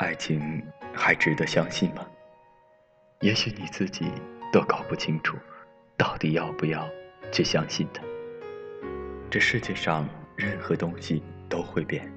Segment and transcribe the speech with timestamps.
[0.00, 0.62] 爱情
[0.94, 2.06] 还值得相信吗？
[3.20, 4.10] 也许你自己
[4.50, 5.36] 都搞不清楚，
[5.94, 6.88] 到底要不要
[7.30, 8.02] 去相信它。
[9.30, 12.10] 这世界上任何东西都会变，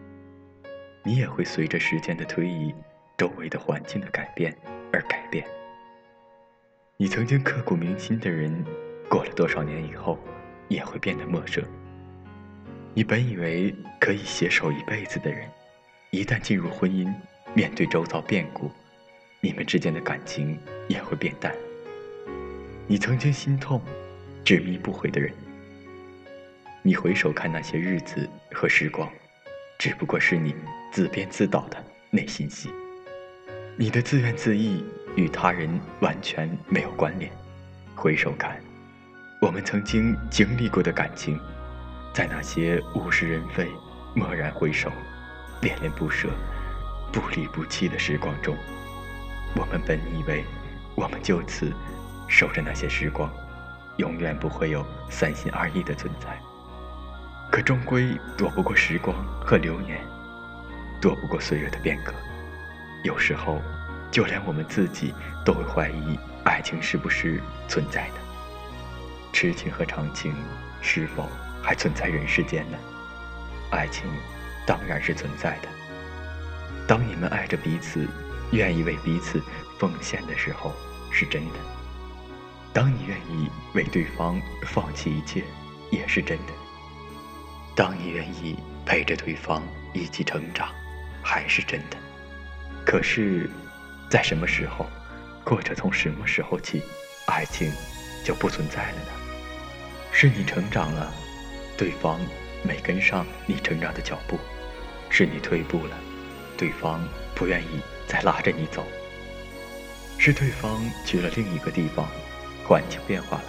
[1.03, 2.73] 你也会随着时间的推移、
[3.17, 4.57] 周围的环境的改变
[4.93, 5.45] 而改变。
[6.95, 8.63] 你曾经刻骨铭心的人，
[9.09, 10.17] 过了多少年以后，
[10.69, 11.61] 也会变得陌生。
[12.93, 15.49] 你本以为可以携手一辈子的人，
[16.11, 17.13] 一旦进入婚姻，
[17.55, 18.71] 面对周遭变故，
[19.39, 21.53] 你们之间的感情也会变淡。
[22.87, 23.79] 你曾经心痛、
[24.43, 25.31] 执迷不悔的人，
[26.81, 29.07] 你回首看那些日子和时光，
[29.77, 30.55] 只不过是你
[30.91, 31.77] 自编自导的
[32.09, 32.71] 内心戏。
[33.77, 34.83] 你的自怨自艾
[35.15, 37.31] 与他人完全没有关联。
[37.93, 38.59] 回首看，
[39.39, 41.39] 我们曾经经历过的感情，
[42.15, 43.67] 在那些物是人非、
[44.15, 44.91] 蓦然回首、
[45.61, 46.29] 恋恋不舍、
[47.13, 48.57] 不离不弃的时光中，
[49.55, 50.43] 我们本以为
[50.95, 51.71] 我们就此
[52.27, 53.31] 守着那些时光，
[53.97, 56.35] 永远不会有三心二意的存在。
[57.51, 60.01] 可终归躲不过时光和流年，
[60.99, 62.11] 躲不过岁月的变革。
[63.03, 63.61] 有时候，
[64.09, 65.13] 就连我们自己
[65.45, 68.15] 都会怀疑爱情是不是存在的。
[69.31, 70.33] 痴情和长情
[70.81, 71.29] 是否
[71.61, 72.77] 还存在人世间呢？
[73.69, 74.05] 爱情
[74.65, 75.69] 当然是存在的。
[76.87, 78.07] 当你们爱着彼此，
[78.51, 79.41] 愿意为彼此
[79.79, 80.73] 奉献的时候，
[81.11, 81.55] 是真的；
[82.73, 85.43] 当你愿意为对方放弃一切，
[85.91, 86.53] 也是真的；
[87.75, 90.69] 当你愿意陪着对方一起成长，
[91.23, 91.97] 还是真的。
[92.85, 93.49] 可是，
[94.09, 94.85] 在什么时候，
[95.45, 96.81] 或者从什么时候起，
[97.27, 97.71] 爱情
[98.25, 99.11] 就不存在了呢？
[100.11, 101.11] 是你成长了，
[101.77, 102.19] 对方
[102.61, 104.37] 没跟上你成长的脚步；
[105.09, 105.97] 是你退步了，
[106.57, 108.81] 对方不愿意再拉着你走；
[110.17, 112.07] 是对方去了另一个地方，
[112.67, 113.45] 环境变化了，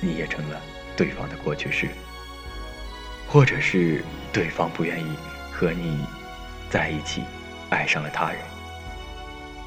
[0.00, 0.60] 你也成了
[0.96, 1.88] 对方的过去式；
[3.28, 5.16] 或者是对方不愿意
[5.52, 6.04] 和你
[6.70, 7.22] 在一起。
[7.70, 8.40] 爱上了他人，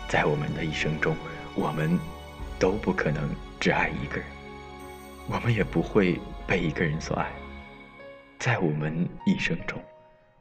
[0.07, 1.15] 在我们的一生中，
[1.53, 1.99] 我们
[2.57, 4.25] 都不可能只爱一个人，
[5.27, 7.31] 我们也不会被一个人所爱。
[8.39, 9.79] 在我们一生中，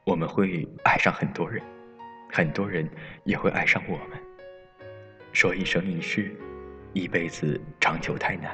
[0.04, 1.62] 我们会爱上很多人，
[2.32, 2.88] 很多人
[3.24, 4.18] 也会爱上我们。
[5.32, 6.34] 说一生一世，
[6.92, 8.52] 一辈子长久太难；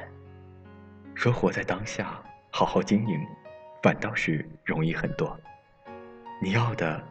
[1.14, 3.20] 说活在当下，好好经营，
[3.82, 5.38] 反倒是容易很多。
[6.42, 7.02] 你要的。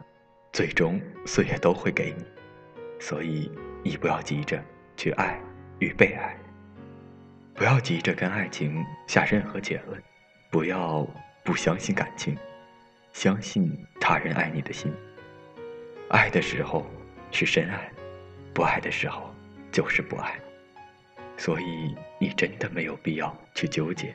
[0.52, 2.24] 最终，岁月都会给你，
[2.98, 3.52] 所以
[3.82, 4.58] 你不要急着
[4.96, 5.38] 去爱
[5.80, 6.34] 与被爱，
[7.52, 10.02] 不要急着跟爱情下任何结论，
[10.50, 11.06] 不要
[11.44, 12.34] 不相信感情，
[13.12, 14.90] 相信他人爱你的心。
[16.08, 16.86] 爱的时候
[17.32, 17.90] 是深爱，
[18.54, 19.34] 不爱的时候
[19.72, 20.34] 就是不爱。
[21.36, 24.14] 所以你真的没有必要去纠结，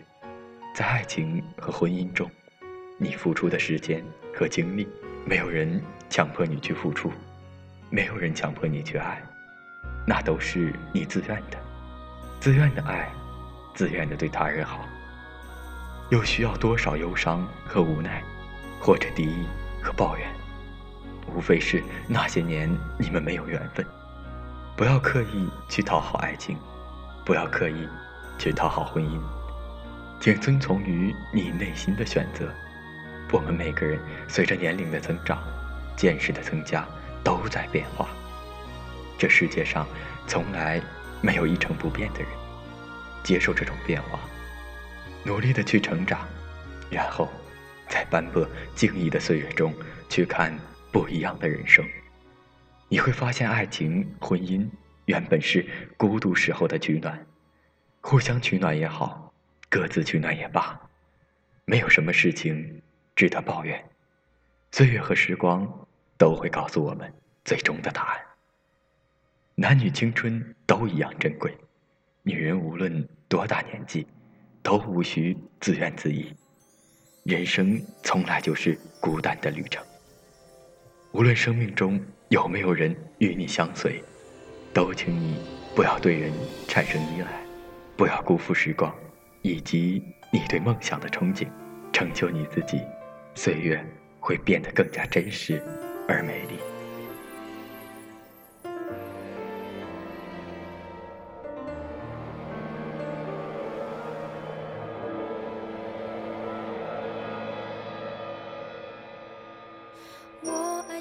[0.73, 2.29] 在爱情和婚姻中，
[2.97, 4.03] 你付出的时间
[4.33, 4.87] 和精力。
[5.23, 5.79] 没有人
[6.09, 7.11] 强迫你去付出，
[7.91, 9.21] 没有人强迫你去爱，
[10.07, 11.59] 那都是你自愿的，
[12.39, 13.07] 自愿的爱，
[13.75, 14.83] 自愿的对他人好。
[16.09, 18.23] 又需要多少忧伤和无奈，
[18.79, 19.45] 或者敌意
[19.79, 20.27] 和抱怨？
[21.27, 23.85] 无非是那些年你们没有缘分。
[24.75, 26.57] 不要刻意去讨好爱情，
[27.25, 27.87] 不要刻意
[28.37, 29.19] 去讨好婚姻，
[30.19, 32.49] 请遵从于你内心的选择。
[33.31, 35.41] 我们每个人随着年龄的增长，
[35.95, 36.85] 见识的增加，
[37.23, 38.07] 都在变化。
[39.17, 39.87] 这世界上
[40.27, 40.81] 从来
[41.21, 42.29] 没有一成不变的人。
[43.23, 44.19] 接受这种变化，
[45.23, 46.27] 努力的去成长，
[46.89, 47.29] 然后
[47.87, 48.43] 在斑驳
[48.73, 49.71] 静谧的岁月中
[50.09, 50.51] 去看
[50.91, 51.85] 不一样的人生。
[52.89, 54.69] 你会发现，爱情、婚姻
[55.05, 55.65] 原本是
[55.97, 57.25] 孤独时候的取暖，
[58.01, 59.33] 互相取暖也好，
[59.69, 60.79] 各自取暖也罢，
[61.65, 62.81] 没有什么事情。
[63.13, 63.83] 值得抱怨，
[64.71, 65.67] 岁月和时光
[66.17, 67.13] 都会告诉我们
[67.43, 68.21] 最终的答案。
[69.53, 71.55] 男女青春都一样珍贵，
[72.23, 74.07] 女人无论多大年纪，
[74.63, 76.35] 都无需自怨自艾。
[77.25, 79.85] 人生从来就是孤单的旅程。
[81.13, 81.99] 无论生命中
[82.29, 84.01] 有没有人与你相随，
[84.73, 85.35] 都请你
[85.75, 86.31] 不要对人
[86.69, 87.27] 产生依赖，
[87.97, 88.93] 不要辜负时光
[89.41, 91.47] 以及你对梦想的憧憬，
[91.91, 92.79] 成就你自己。
[93.35, 93.85] 岁月
[94.21, 95.61] 会变得更加真实
[96.07, 96.55] 而美丽。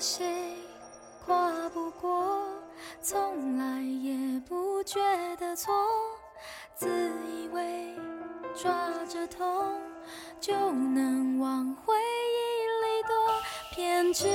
[0.00, 0.54] 谁，
[1.26, 2.42] 跨不过。
[3.02, 4.98] 从来也不觉
[5.36, 5.72] 得错，
[6.74, 6.88] 自
[7.28, 7.94] 以为
[8.54, 8.72] 抓
[9.06, 9.78] 着痛
[10.40, 13.14] 就能往回忆里躲，
[13.72, 14.26] 偏执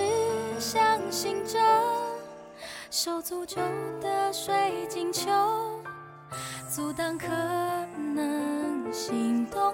[0.60, 1.60] 相信着
[2.92, 3.60] 手诅咒
[4.00, 5.32] 的水晶球，
[6.70, 7.28] 阻挡可
[7.98, 9.74] 能心动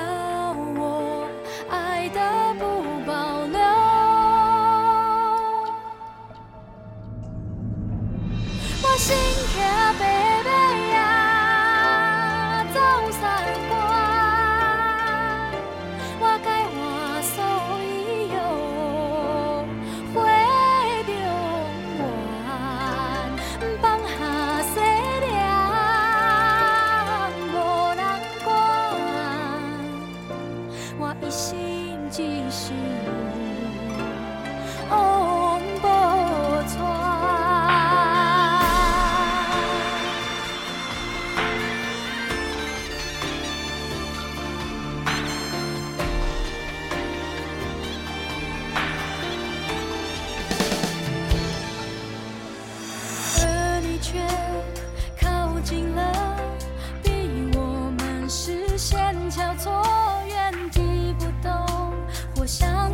[9.11, 9.19] 心
[9.53, 9.80] 跳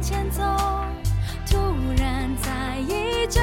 [0.08, 0.42] 前走
[1.46, 1.58] 突
[1.98, 3.42] 然在意这